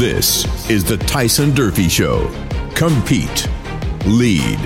[0.00, 2.26] This is the Tyson Durfee Show.
[2.74, 3.46] Compete,
[4.06, 4.58] lead,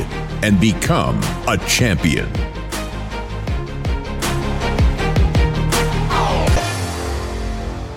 [0.44, 1.18] and become
[1.48, 2.32] a champion.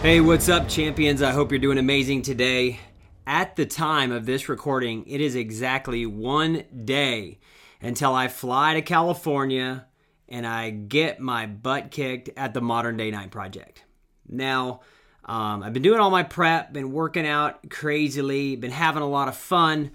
[0.02, 1.22] Hey, what's up, champions?
[1.22, 2.80] I hope you're doing amazing today.
[3.28, 7.38] At the time of this recording, it is exactly one day
[7.80, 9.86] until I fly to California
[10.28, 13.84] and I get my butt kicked at the Modern Day Knight Project.
[14.28, 14.82] Now,
[15.28, 19.28] um, I've been doing all my prep, been working out crazily, been having a lot
[19.28, 19.92] of fun,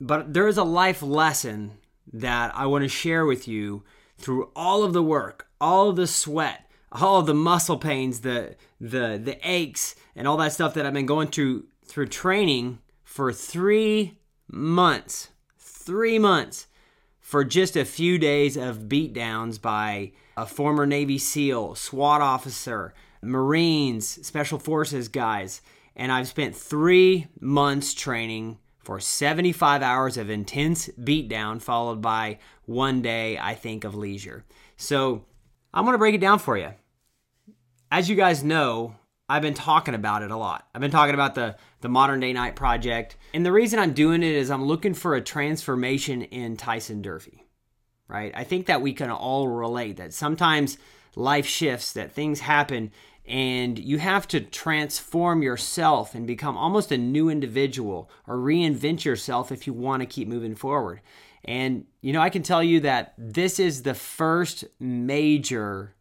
[0.00, 1.72] but there is a life lesson
[2.12, 3.82] that I want to share with you
[4.16, 8.54] through all of the work, all of the sweat, all of the muscle pains, the
[8.80, 13.32] the the aches, and all that stuff that I've been going through through training for
[13.32, 15.30] three months.
[15.58, 16.66] Three months
[17.20, 24.26] for just a few days of beatdowns by a former Navy SEAL, SWAT officer, Marines,
[24.26, 25.62] Special Forces guys.
[25.94, 33.02] And I've spent three months training for 75 hours of intense beatdown, followed by one
[33.02, 34.44] day, I think, of leisure.
[34.76, 35.24] So
[35.74, 36.70] I'm to break it down for you.
[37.90, 38.94] As you guys know,
[39.28, 40.68] I've been talking about it a lot.
[40.72, 44.22] I've been talking about the the Modern Day Knight Project, and the reason I'm doing
[44.22, 47.44] it is I'm looking for a transformation in Tyson Durfee.
[48.08, 48.32] Right?
[48.34, 50.78] I think that we can all relate that sometimes
[51.16, 52.92] life shifts, that things happen,
[53.26, 59.50] and you have to transform yourself and become almost a new individual or reinvent yourself
[59.50, 61.00] if you want to keep moving forward.
[61.44, 65.96] And you know, I can tell you that this is the first major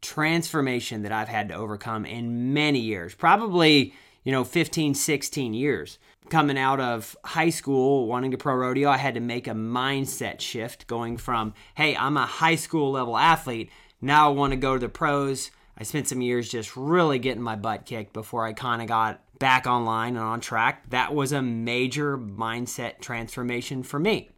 [0.00, 5.98] transformation that I've had to overcome in many years, probably, you know, 15, 16 years.
[6.28, 10.40] Coming out of high school, wanting to pro rodeo, I had to make a mindset
[10.40, 13.68] shift going from, hey, I'm a high school level athlete.
[14.00, 15.50] Now I want to go to the pros.
[15.76, 19.22] I spent some years just really getting my butt kicked before I kind of got
[19.38, 20.90] back online and on track.
[20.90, 24.30] That was a major mindset transformation for me.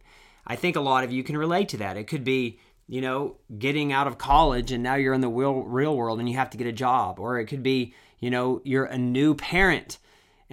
[0.45, 1.97] I think a lot of you can relate to that.
[1.97, 5.63] It could be you know, getting out of college and now you're in the real,
[5.63, 7.19] real world and you have to get a job.
[7.19, 9.97] Or it could be, you know, you're a new parent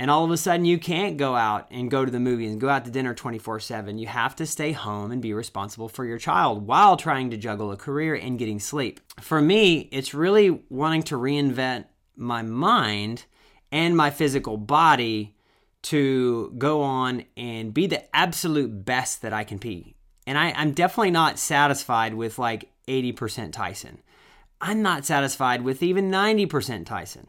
[0.00, 2.60] and all of a sudden you can't go out and go to the movies and
[2.60, 3.98] go out to dinner 24 7.
[3.98, 7.70] You have to stay home and be responsible for your child while trying to juggle
[7.70, 8.98] a career and getting sleep.
[9.20, 11.84] For me, it's really wanting to reinvent
[12.16, 13.24] my mind
[13.70, 15.36] and my physical body
[15.82, 19.94] to go on and be the absolute best that I can be
[20.30, 23.98] and I, I'm definitely not satisfied with like 80% Tyson.
[24.60, 27.26] I'm not satisfied with even 90% Tyson.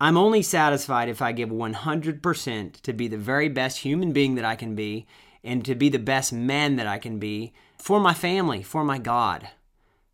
[0.00, 4.44] I'm only satisfied if I give 100% to be the very best human being that
[4.44, 5.06] I can be
[5.44, 8.98] and to be the best man that I can be for my family, for my
[8.98, 9.48] God,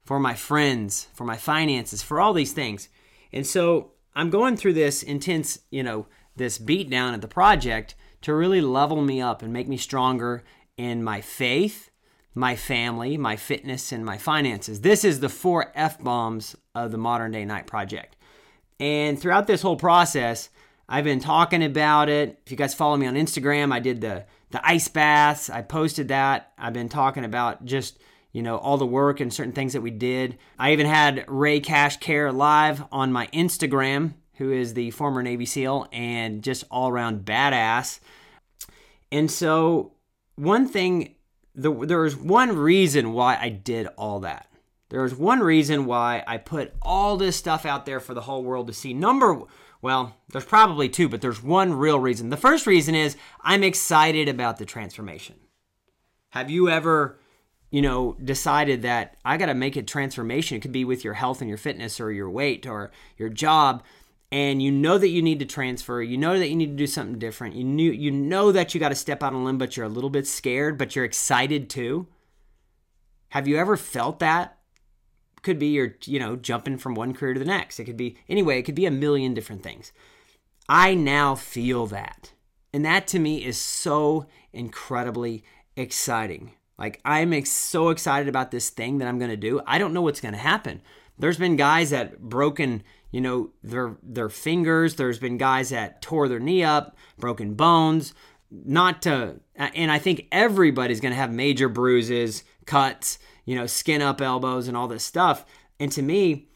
[0.04, 2.88] for my friends, for my finances, for all these things.
[3.32, 8.34] And so I'm going through this intense, you know, this beat down the project to
[8.34, 10.42] really level me up and make me stronger
[10.76, 11.90] in my faith
[12.36, 14.82] my family, my fitness, and my finances.
[14.82, 18.15] This is the four F bombs of the Modern Day Knight Project.
[18.78, 20.50] And throughout this whole process,
[20.88, 22.40] I've been talking about it.
[22.44, 25.50] If you guys follow me on Instagram, I did the the ice baths.
[25.50, 26.52] I posted that.
[26.56, 27.98] I've been talking about just
[28.32, 30.38] you know all the work and certain things that we did.
[30.58, 35.46] I even had Ray Cash Care live on my Instagram, who is the former Navy
[35.46, 38.00] SEAL and just all around badass.
[39.10, 39.92] And so
[40.36, 41.16] one thing
[41.56, 44.48] the, there was one reason why I did all that.
[44.96, 48.42] There was one reason why I put all this stuff out there for the whole
[48.42, 48.94] world to see.
[48.94, 49.42] Number,
[49.82, 52.30] well, there's probably two, but there's one real reason.
[52.30, 55.34] The first reason is I'm excited about the transformation.
[56.30, 57.18] Have you ever,
[57.70, 60.56] you know, decided that I got to make a transformation?
[60.56, 63.82] It could be with your health and your fitness or your weight or your job
[64.32, 66.86] and you know that you need to transfer, you know that you need to do
[66.86, 67.54] something different.
[67.54, 69.84] You knew you know that you got to step out on a limb, but you're
[69.84, 72.08] a little bit scared, but you're excited too.
[73.28, 74.55] Have you ever felt that?
[75.42, 77.78] Could be you're, you know, jumping from one career to the next.
[77.78, 79.92] It could be anyway, it could be a million different things.
[80.68, 82.32] I now feel that.
[82.72, 85.44] And that to me is so incredibly
[85.76, 86.52] exciting.
[86.78, 89.60] Like I'm ex- so excited about this thing that I'm going to do.
[89.66, 90.82] I don't know what's going to happen.
[91.18, 92.82] There's been guys that broken
[93.16, 94.96] you know, their their fingers.
[94.96, 98.12] There's been guys that tore their knee up, broken bones.
[98.50, 104.02] Not to, and I think everybody's going to have major bruises, cuts, you know, skin
[104.02, 105.46] up elbows, and all this stuff.
[105.80, 106.48] And to me,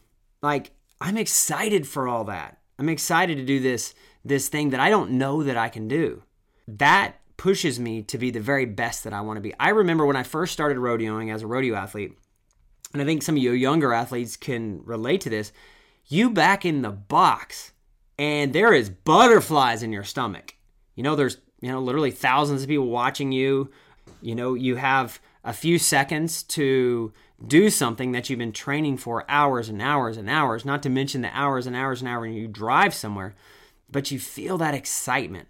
[0.43, 2.59] like I'm excited for all that.
[2.77, 6.21] I'm excited to do this this thing that I don't know that I can do.
[6.67, 9.55] That pushes me to be the very best that I want to be.
[9.59, 12.13] I remember when I first started rodeoing as a rodeo athlete,
[12.93, 15.51] and I think some of you younger athletes can relate to this
[16.05, 17.71] you back in the box
[18.19, 20.55] and there is butterflies in your stomach.
[20.95, 23.71] You know, there's, you know, literally thousands of people watching you.
[24.21, 27.13] You know, you have a few seconds to
[27.45, 31.21] do something that you've been training for hours and hours and hours, not to mention
[31.21, 33.35] the hours and hours and hours you drive somewhere,
[33.89, 35.47] but you feel that excitement.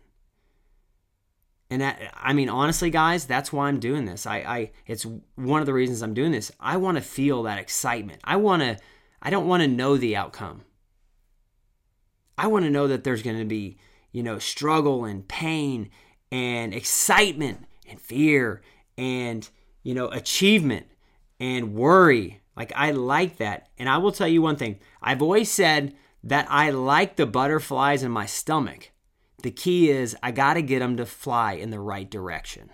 [1.69, 4.25] And that, I mean, honestly, guys, that's why I'm doing this.
[4.25, 5.05] I, I, it's
[5.35, 6.51] one of the reasons I'm doing this.
[6.59, 8.19] I want to feel that excitement.
[8.23, 8.77] I want to,
[9.21, 10.63] I don't want to know the outcome.
[12.37, 13.77] I want to know that there's going to be,
[14.11, 15.89] you know, struggle and pain
[16.31, 18.61] and excitement and fear
[18.97, 19.49] and,
[19.83, 20.87] you know, achievement
[21.39, 22.41] and worry.
[22.55, 23.69] Like, I like that.
[23.77, 28.03] And I will tell you one thing I've always said that I like the butterflies
[28.03, 28.91] in my stomach.
[29.41, 32.69] The key is I got to get them to fly in the right direction.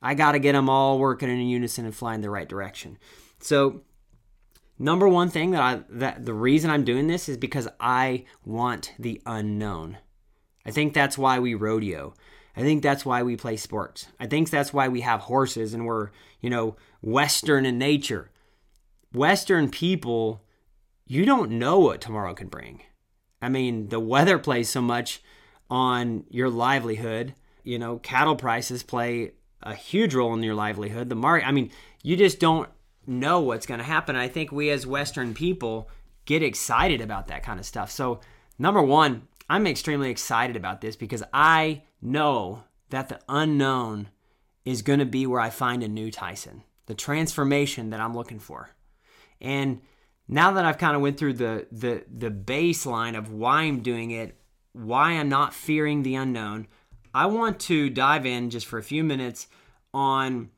[0.00, 2.98] I got to get them all working in unison and flying the right direction.
[3.40, 3.82] So,
[4.78, 8.92] number one thing that I that the reason I'm doing this is because I want
[8.98, 9.98] the unknown.
[10.64, 12.14] I think that's why we rodeo.
[12.56, 14.08] I think that's why we play sports.
[14.18, 16.10] I think that's why we have horses and we're,
[16.40, 18.30] you know, western in nature.
[19.12, 20.42] Western people,
[21.06, 22.82] you don't know what tomorrow can bring.
[23.42, 25.22] I mean, the weather plays so much
[25.68, 27.34] on your livelihood.
[27.62, 29.32] You know, cattle prices play
[29.62, 31.08] a huge role in your livelihood.
[31.08, 31.70] The market, I mean,
[32.02, 32.68] you just don't
[33.06, 34.16] know what's going to happen.
[34.16, 35.90] I think we as Western people
[36.24, 37.90] get excited about that kind of stuff.
[37.90, 38.20] So,
[38.58, 44.08] number one, I'm extremely excited about this because I know that the unknown
[44.64, 48.40] is going to be where I find a new Tyson, the transformation that I'm looking
[48.40, 48.70] for.
[49.40, 49.80] And
[50.28, 54.10] now that I've kind of went through the the the baseline of why I'm doing
[54.10, 54.36] it,
[54.72, 56.66] why I'm not fearing the unknown,
[57.14, 59.46] I want to dive in just for a few minutes
[59.94, 60.50] on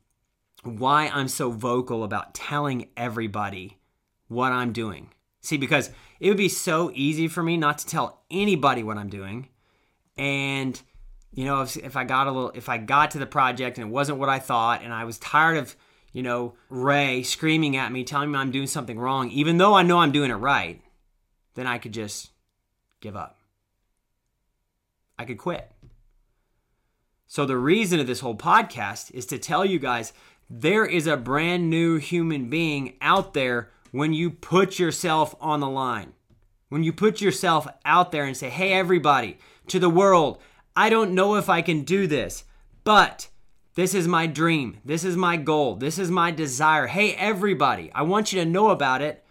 [0.62, 3.78] why I'm so vocal about telling everybody
[4.28, 5.12] what I'm doing.
[5.40, 5.90] See, because
[6.20, 9.48] it would be so easy for me not to tell anybody what I'm doing.
[10.16, 10.80] And,
[11.32, 13.88] you know, if, if I got a little, if I got to the project and
[13.88, 15.76] it wasn't what I thought, and I was tired of,
[16.12, 19.82] you know, Ray screaming at me, telling me I'm doing something wrong, even though I
[19.82, 20.82] know I'm doing it right,
[21.54, 22.30] then I could just
[23.00, 23.38] give up.
[25.18, 25.70] I could quit.
[27.26, 30.12] So, the reason of this whole podcast is to tell you guys
[30.48, 35.68] there is a brand new human being out there when you put yourself on the
[35.68, 36.12] line.
[36.68, 39.38] When you put yourself out there and say, hey, everybody,
[39.68, 40.38] to the world,
[40.76, 42.44] I don't know if I can do this,
[42.84, 43.28] but
[43.74, 44.78] this is my dream.
[44.84, 45.76] This is my goal.
[45.76, 46.86] This is my desire.
[46.86, 49.24] Hey, everybody, I want you to know about it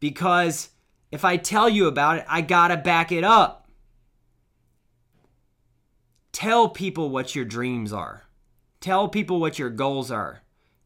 [0.00, 0.70] because
[1.10, 3.68] if I tell you about it, I got to back it up.
[6.32, 8.24] Tell people what your dreams are.
[8.80, 10.42] Tell people what your goals are.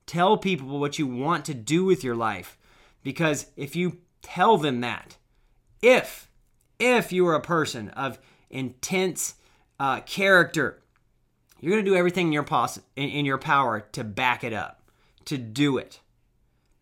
[0.07, 2.59] Tell people what you want to do with your life.
[3.03, 5.17] Because if you tell them that,
[5.83, 6.31] if,
[6.79, 8.19] if you are a person of
[8.51, 9.35] intense
[9.79, 10.83] uh, character,
[11.61, 14.53] you're going to do everything in your, poss- in, in your power to back it
[14.53, 14.83] up,
[15.27, 16.01] to do it.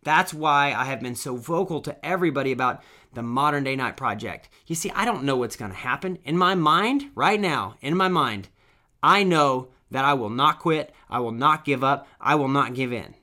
[0.02, 2.82] That's why I have been so vocal to everybody about
[3.12, 4.48] the Modern Day Knight Project.
[4.66, 6.18] You see, I don't know what's going to happen.
[6.24, 8.48] In my mind, right now, in my mind,
[9.02, 12.74] I know that I will not quit, I will not give up, I will not
[12.74, 13.14] give in.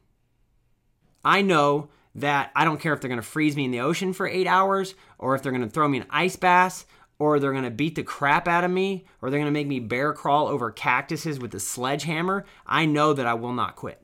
[1.23, 4.13] I know that I don't care if they're going to freeze me in the ocean
[4.13, 6.85] for eight hours, or if they're going to throw me an ice bath,
[7.19, 9.67] or they're going to beat the crap out of me, or they're going to make
[9.67, 12.45] me bear crawl over cactuses with a sledgehammer.
[12.65, 14.01] I know that I will not quit.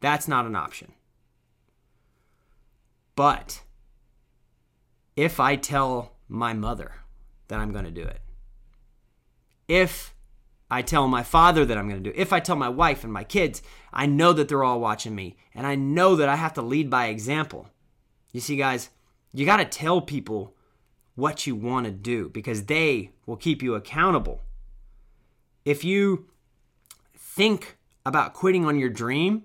[0.00, 0.92] That's not an option.
[3.14, 3.62] But
[5.16, 6.92] if I tell my mother
[7.48, 8.20] that I'm going to do it,
[9.68, 10.14] if
[10.72, 12.18] I tell my father that I'm going to do.
[12.18, 13.60] If I tell my wife and my kids,
[13.92, 16.88] I know that they're all watching me and I know that I have to lead
[16.88, 17.68] by example.
[18.32, 18.88] You see, guys,
[19.34, 20.54] you got to tell people
[21.14, 24.44] what you want to do because they will keep you accountable.
[25.66, 26.28] If you
[27.18, 27.76] think
[28.06, 29.42] about quitting on your dream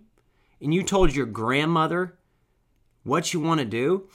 [0.62, 2.18] and you told your grandmother
[3.04, 4.08] what you want to do,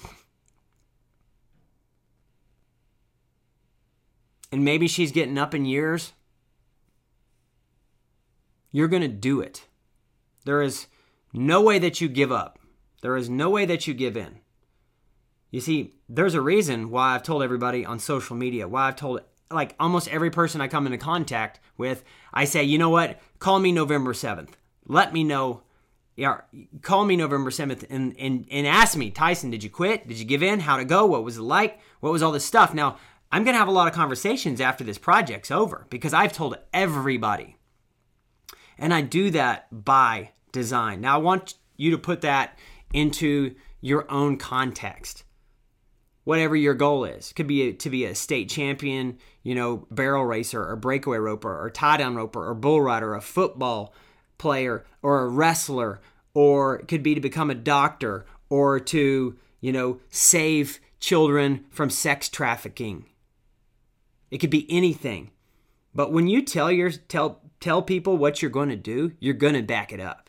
[4.51, 6.15] and maybe she's getting up in years
[8.73, 9.67] you're going to do it.
[10.45, 10.87] There is
[11.33, 12.59] no way that you give up.
[13.03, 14.41] There is no way that you give in.
[15.51, 19.21] You see, there's a reason why I've told everybody on social media, why I've told
[19.51, 22.03] like almost every person I come into contact with,
[22.33, 23.21] I say, you know what?
[23.39, 24.51] Call me November 7th.
[24.87, 25.63] Let me know.
[26.17, 26.41] Yeah,
[26.83, 30.09] call me November 7th and, and, and ask me, Tyson, did you quit?
[30.09, 30.61] Did you give in?
[30.61, 31.07] How'd it go?
[31.07, 31.81] What was it like?
[32.01, 32.75] What was all this stuff?
[32.75, 32.99] Now,
[33.31, 36.59] I'm going to have a lot of conversations after this project's over because I've told
[36.73, 37.57] everybody
[38.79, 41.01] and I do that by design.
[41.01, 42.59] Now, I want you to put that
[42.93, 45.25] into your own context.
[46.25, 47.33] whatever your goal is.
[47.33, 51.61] Could be a, to be a state champion, you know, barrel racer or breakaway roper
[51.61, 53.95] or tie down roper or bull rider, a football
[54.39, 56.01] player or a wrestler,
[56.35, 61.91] or it could be to become a doctor or to, you know, save children from
[61.91, 63.07] sex trafficking.
[64.31, 65.31] It could be anything.
[65.95, 69.55] But when you tell your tell tell people what you're going to do, you're going
[69.55, 70.29] to back it up.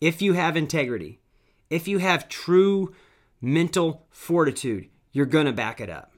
[0.00, 1.20] If you have integrity,
[1.70, 2.94] if you have true
[3.40, 6.12] mental fortitude, you're going to back it up.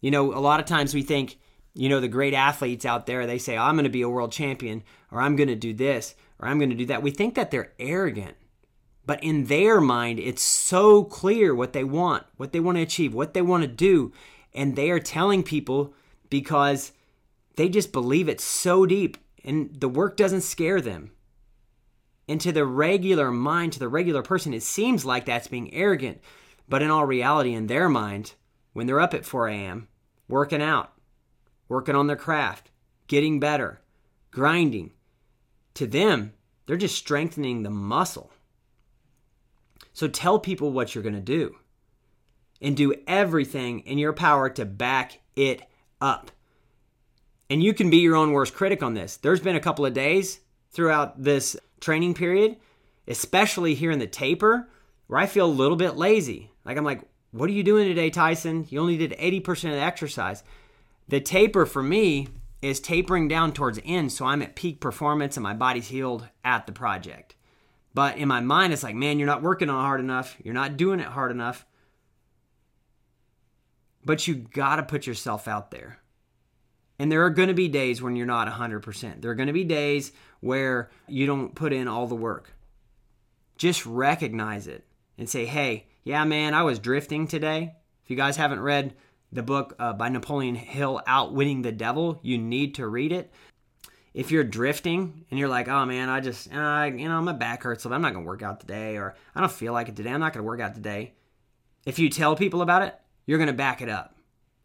[0.00, 1.38] You know, a lot of times we think,
[1.74, 4.32] you know, the great athletes out there, they say, I'm going to be a world
[4.32, 7.02] champion, or I'm going to do this, or I'm going to do that.
[7.02, 8.36] We think that they're arrogant.
[9.04, 13.14] But in their mind, it's so clear what they want, what they want to achieve,
[13.14, 14.12] what they want to do.
[14.52, 15.94] And they are telling people
[16.28, 16.92] because
[17.56, 21.12] they just believe it so deep and the work doesn't scare them.
[22.28, 26.20] And to the regular mind, to the regular person, it seems like that's being arrogant.
[26.68, 28.34] But in all reality, in their mind,
[28.72, 29.88] when they're up at 4 a.m.,
[30.28, 30.92] working out,
[31.68, 32.70] working on their craft,
[33.06, 33.80] getting better,
[34.32, 34.92] grinding,
[35.74, 36.32] to them,
[36.66, 38.32] they're just strengthening the muscle.
[39.92, 41.56] So tell people what you're going to do
[42.60, 45.62] and do everything in your power to back it
[46.00, 46.32] up.
[47.48, 49.16] And you can be your own worst critic on this.
[49.16, 52.56] There's been a couple of days throughout this training period,
[53.06, 54.68] especially here in the taper,
[55.06, 56.50] where I feel a little bit lazy.
[56.64, 58.66] Like I'm like, what are you doing today, Tyson?
[58.68, 60.42] You only did 80% of the exercise.
[61.08, 62.28] The taper for me
[62.62, 66.26] is tapering down towards the end, so I'm at peak performance and my body's healed
[66.44, 67.36] at the project.
[67.94, 70.36] But in my mind, it's like, man, you're not working on hard enough.
[70.42, 71.64] You're not doing it hard enough.
[74.04, 75.98] But you got to put yourself out there.
[76.98, 79.20] And there are going to be days when you're not 100%.
[79.20, 82.54] There are going to be days where you don't put in all the work.
[83.58, 84.84] Just recognize it
[85.18, 87.74] and say, hey, yeah, man, I was drifting today.
[88.04, 88.94] If you guys haven't read
[89.32, 93.32] the book uh, by Napoleon Hill, Outwitting the Devil, you need to read it.
[94.14, 97.62] If you're drifting and you're like, oh man, I just, uh, you know, my back
[97.62, 99.96] hurts, so I'm not going to work out today, or I don't feel like it
[99.96, 101.12] today, I'm not going to work out today.
[101.84, 102.94] If you tell people about it,
[103.26, 104.14] you're going to back it up.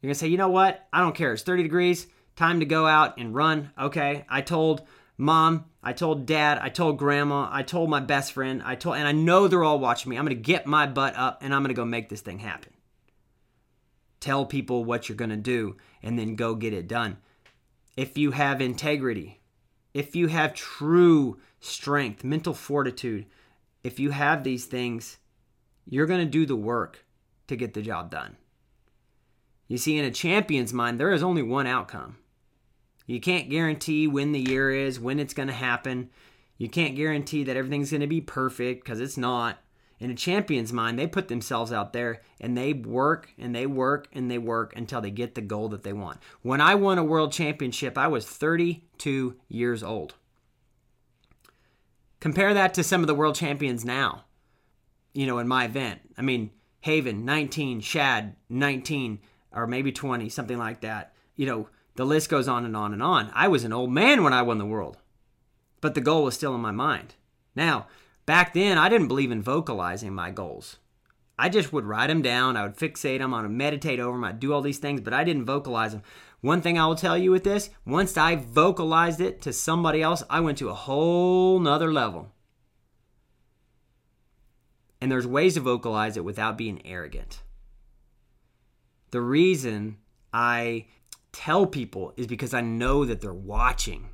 [0.02, 0.88] You're going to say, you know what?
[0.94, 1.34] I don't care.
[1.34, 3.72] It's 30 degrees time to go out and run.
[3.80, 4.82] Okay, I told
[5.18, 9.08] mom, I told dad, I told grandma, I told my best friend, I told, and
[9.08, 10.18] I know they're all watching me.
[10.18, 12.40] I'm going to get my butt up and I'm going to go make this thing
[12.40, 12.74] happen.
[14.20, 17.18] Tell people what you're going to do and then go get it done.
[17.98, 19.42] If you have integrity,
[19.94, 23.26] if you have true strength, mental fortitude,
[23.84, 25.18] if you have these things,
[25.86, 27.06] you're going to do the work
[27.48, 28.38] to get the job done.
[29.68, 32.18] You see, in a champion's mind, there is only one outcome.
[33.12, 36.10] You can't guarantee when the year is, when it's going to happen.
[36.58, 39.58] You can't guarantee that everything's going to be perfect because it's not.
[40.00, 44.08] In a champion's mind, they put themselves out there and they work and they work
[44.14, 46.20] and they work until they get the goal that they want.
[46.42, 50.16] When I won a world championship, I was 32 years old.
[52.22, 54.24] Compare that to some of the world champions now,
[55.14, 56.00] you know, in my event.
[56.18, 59.20] I mean, Haven, 19, Shad, 19,
[59.52, 61.14] or maybe 20, something like that.
[61.36, 63.32] You know, the list goes on and on and on.
[63.34, 64.98] I was an old man when I won the world,
[65.82, 67.16] but the goal was still in my mind.
[67.56, 67.88] Now,
[68.26, 70.78] back then, I didn't believe in vocalizing my goals.
[71.38, 74.24] I just would write them down, I would fixate them, I would meditate over them,
[74.24, 76.04] I'd do all these things, but I didn't vocalize them.
[76.42, 80.24] One thing I will tell you with this once I vocalized it to somebody else,
[80.30, 82.32] I went to a whole nother level.
[85.00, 87.42] And there's ways to vocalize it without being arrogant.
[89.10, 89.98] The reason
[90.32, 90.86] I
[91.32, 94.10] tell people is because I know that they're watching.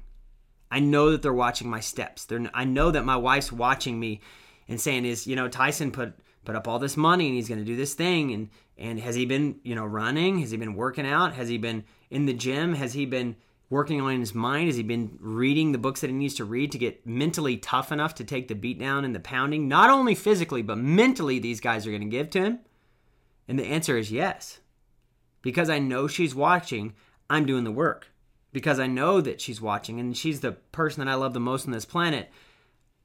[0.70, 2.26] I know that they're watching my steps.
[2.26, 4.22] They're, I know that my wife's watching me
[4.68, 6.14] and saying, "Is you know Tyson put
[6.46, 9.16] put up all this money and he's going to do this thing and and has
[9.16, 10.40] he been you know running?
[10.40, 11.34] Has he been working out?
[11.34, 12.76] Has he been in the gym?
[12.76, 13.36] Has he been
[13.70, 14.68] working on his mind?
[14.68, 17.92] Has he been reading the books that he needs to read to get mentally tough
[17.92, 19.68] enough to take the beat down and the pounding?
[19.68, 22.60] Not only physically, but mentally, these guys are going to give to him."
[23.48, 24.60] And the answer is yes.
[25.42, 26.94] Because I know she's watching,
[27.30, 28.12] I'm doing the work
[28.54, 31.66] because I know that she's watching and she's the person that I love the most
[31.66, 32.32] on this planet.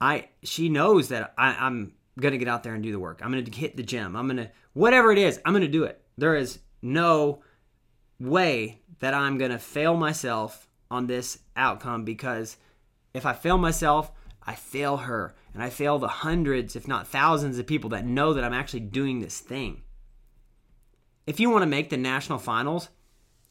[0.01, 3.21] I she knows that I, am gonna get out there and do the work.
[3.23, 4.17] I'm gonna hit the gym.
[4.17, 5.41] I'm gonna whatever it is.
[5.45, 6.03] I'm gonna do it.
[6.17, 7.43] There is no
[8.19, 12.57] way that I'm gonna fail myself on this outcome because
[13.15, 14.13] if I fail myself,
[14.45, 18.33] I fail her and I fail the hundreds, if not thousands, of people that know
[18.33, 19.83] that I'm actually doing this thing.
[21.27, 22.89] If you want to make the national finals,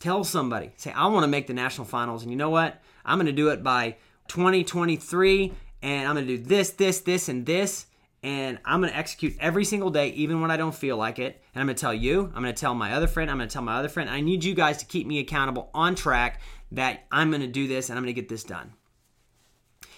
[0.02, 2.24] Tell somebody, say, I want to make the national finals.
[2.24, 2.82] And you know what?
[3.06, 3.96] I'm going to do it by
[4.28, 5.54] 2023
[5.84, 7.86] and I'm going to do this, this, this, and this.
[8.24, 11.42] and I'm going to execute every single day, even when I don't feel like it.
[11.54, 13.50] And I'm going to tell you, I'm going to tell my other friend, I'm going
[13.50, 14.10] to tell my other friend.
[14.10, 16.42] I need you guys to keep me accountable on track
[16.72, 18.74] that I'm going to do this and I'm going to get this done.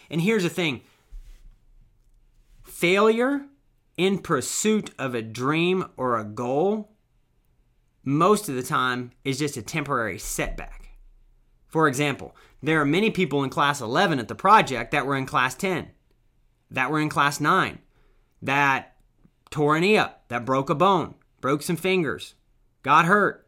[0.10, 0.82] And here's the thing
[2.64, 3.46] failure
[3.98, 6.93] in pursuit of a dream or a goal,
[8.04, 10.98] most of the time, is just a temporary setback.
[11.68, 15.26] For example, there are many people in class 11 at the project that were in
[15.26, 15.90] class 10,
[16.72, 17.80] that were in class 9,
[18.42, 18.96] that
[19.50, 22.36] tore an knee up, that broke a bone, broke some fingers,
[22.84, 23.48] got hurt,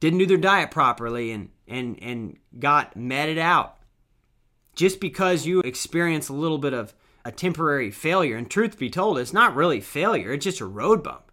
[0.00, 3.78] didn't do their diet properly, and, and, and got meted out.
[4.74, 6.94] Just because you experience a little bit of
[7.24, 11.02] a temporary failure, and truth be told, it's not really failure, it's just a road
[11.02, 11.29] bump.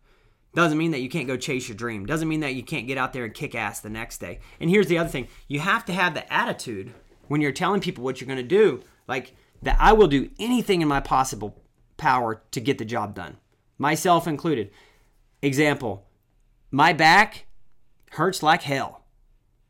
[0.57, 2.07] Doesn't mean that you can't go chase your dream.
[2.07, 4.39] Doesn't mean that you can't get out there and kick ass the next day.
[4.59, 6.95] And here's the other thing you have to have the attitude
[7.27, 10.81] when you're telling people what you're going to do, like that I will do anything
[10.81, 11.61] in my possible
[11.95, 13.37] power to get the job done,
[13.77, 14.71] myself included.
[15.43, 16.07] Example,
[16.71, 17.45] my back
[18.13, 19.03] hurts like hell.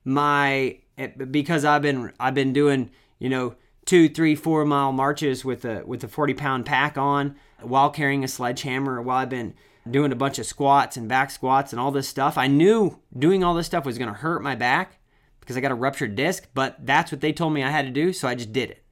[0.06, 5.44] My eh, because I've been I've been doing you know two, three, four mile marches
[5.44, 9.02] with a with a forty pound pack on while carrying a sledgehammer.
[9.02, 9.54] While I've been
[9.92, 13.44] doing a bunch of squats and back squats and all this stuff, I knew doing
[13.44, 15.00] all this stuff was going to hurt my back
[15.40, 16.48] because I got a ruptured disc.
[16.54, 18.84] But that's what they told me I had to do, so I just did it.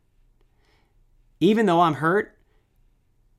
[1.39, 2.35] Even though I'm hurt,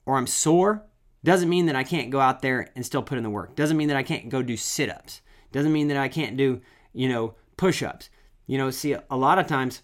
[0.07, 0.85] or I'm sore
[1.25, 3.57] doesn't mean that I can't go out there and still put in the work.
[3.57, 5.21] Doesn't mean that I can't go do sit ups.
[5.51, 6.61] Doesn't mean that I can't do,
[6.93, 8.09] you know, push ups.
[8.47, 9.83] You know, see, a lot of times,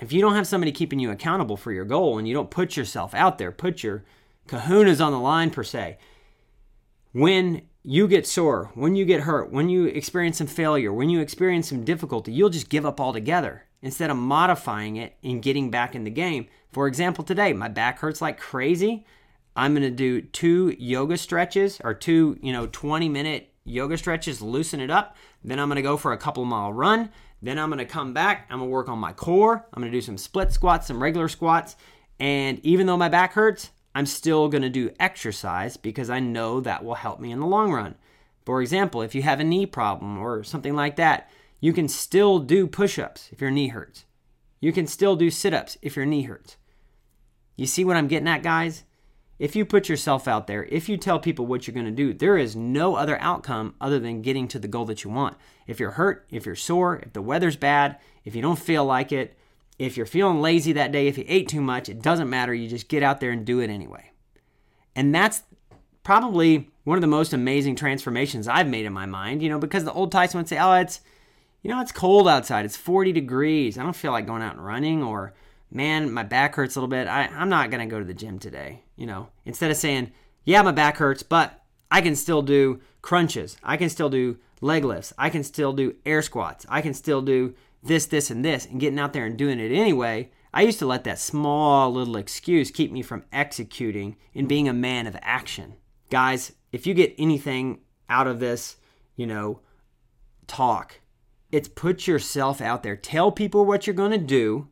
[0.00, 2.76] if you don't have somebody keeping you accountable for your goal and you don't put
[2.76, 4.04] yourself out there, put your
[4.46, 5.98] kahunas on the line per se,
[7.12, 11.20] when you get sore, when you get hurt, when you experience some failure, when you
[11.20, 15.94] experience some difficulty, you'll just give up altogether instead of modifying it and getting back
[15.94, 16.46] in the game.
[16.70, 19.04] For example, today, my back hurts like crazy.
[19.54, 24.40] I'm going to do two yoga stretches or two, you know, 20 minute yoga stretches,
[24.40, 25.16] loosen it up.
[25.44, 27.10] Then I'm going to go for a couple mile run.
[27.42, 28.46] Then I'm going to come back.
[28.48, 29.66] I'm going to work on my core.
[29.72, 31.76] I'm going to do some split squats, some regular squats.
[32.20, 36.60] And even though my back hurts, I'm still going to do exercise because I know
[36.60, 37.94] that will help me in the long run.
[38.44, 42.38] For example, if you have a knee problem or something like that, you can still
[42.38, 44.04] do push ups if your knee hurts.
[44.60, 46.56] You can still do sit ups if your knee hurts.
[47.56, 48.84] You see what I'm getting at, guys?
[49.38, 52.12] If you put yourself out there, if you tell people what you're going to do,
[52.12, 55.36] there is no other outcome other than getting to the goal that you want.
[55.66, 59.10] If you're hurt, if you're sore, if the weather's bad, if you don't feel like
[59.10, 59.36] it,
[59.78, 62.54] if you're feeling lazy that day, if you ate too much, it doesn't matter.
[62.54, 64.10] You just get out there and do it anyway.
[64.94, 65.42] And that's
[66.02, 69.84] probably one of the most amazing transformations I've made in my mind, you know, because
[69.84, 71.00] the old Tyson would say, oh, it's,
[71.62, 72.64] you know, it's cold outside.
[72.64, 73.78] It's 40 degrees.
[73.78, 75.32] I don't feel like going out and running or
[75.70, 77.08] man, my back hurts a little bit.
[77.08, 78.82] I, I'm not going to go to the gym today.
[78.96, 80.12] You know, instead of saying,
[80.44, 83.56] yeah, my back hurts, but I can still do crunches.
[83.62, 85.12] I can still do leg lifts.
[85.18, 86.66] I can still do air squats.
[86.68, 89.72] I can still do this, this, and this, and getting out there and doing it
[89.72, 90.30] anyway.
[90.54, 94.74] I used to let that small little excuse keep me from executing and being a
[94.74, 95.74] man of action.
[96.10, 98.76] Guys, if you get anything out of this,
[99.16, 99.60] you know,
[100.46, 101.00] talk,
[101.50, 102.96] it's put yourself out there.
[102.96, 104.68] Tell people what you're going to do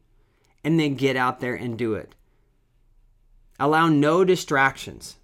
[0.62, 2.14] and then get out there and do it.
[3.58, 5.16] Allow no distractions.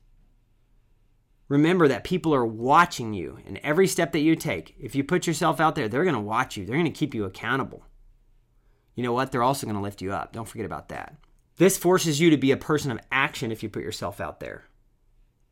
[1.49, 4.75] Remember that people are watching you and every step that you take.
[4.81, 6.67] If you put yourself out there, they're going to watch you.
[6.67, 7.85] They're going to keep you accountable.
[8.97, 9.31] You know what?
[9.31, 10.33] They're also going to lift you up.
[10.33, 11.17] Don't forget about that.
[11.57, 14.65] This forces you to be a person of action if you put yourself out there.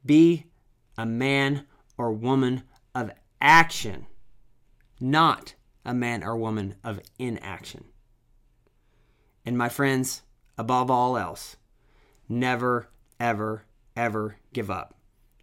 [0.04, 0.46] Be
[0.98, 4.06] a man or woman of action,
[5.00, 5.54] not
[5.84, 7.84] a man or woman of inaction.
[9.46, 10.22] And my friends,
[10.58, 11.56] above all else,
[12.28, 12.88] never,
[13.20, 13.64] ever,
[13.96, 14.93] ever give up.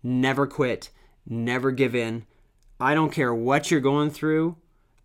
[0.03, 0.89] Never quit.
[1.27, 2.25] Never give in.
[2.79, 4.57] I don't care what you're going through.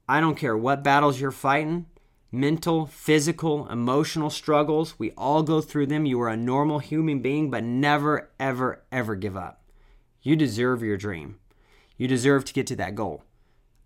[0.09, 1.87] I don't care what battles you're fighting
[2.32, 4.98] mental, physical, emotional struggles.
[4.98, 6.04] We all go through them.
[6.04, 9.62] You are a normal human being, but never, ever, ever give up.
[10.22, 11.38] You deserve your dream.
[11.96, 13.22] You deserve to get to that goal.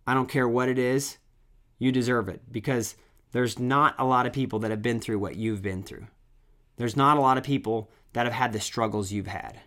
[0.07, 1.19] I don't care what it is,
[1.79, 2.97] you deserve it because
[3.33, 6.09] there's not a lot of people that have been through what you've been through.
[6.77, 9.61] There's not a lot of people that have had the struggles you've had.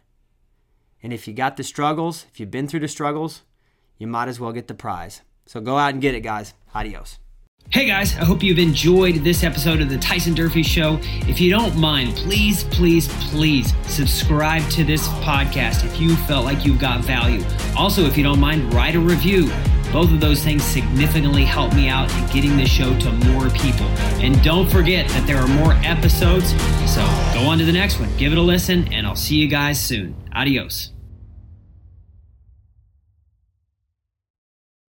[1.03, 3.43] And if you got the struggles, if you've been through the struggles,
[3.97, 5.21] you might as well get the prize.
[5.45, 6.53] So go out and get it, guys.
[6.73, 7.19] Adios.
[7.69, 10.99] Hey guys, I hope you've enjoyed this episode of the Tyson Durfee Show.
[11.27, 16.65] If you don't mind, please, please, please subscribe to this podcast if you felt like
[16.65, 17.43] you got value.
[17.77, 19.49] Also, if you don't mind, write a review
[19.93, 23.85] Both of those things significantly help me out in getting this show to more people.
[24.23, 26.49] And don't forget that there are more episodes,
[26.91, 27.01] so
[27.35, 29.79] go on to the next one, give it a listen, and I'll see you guys
[29.79, 30.15] soon.
[30.33, 30.92] Adios.